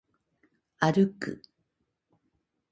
[0.79, 1.43] 歩く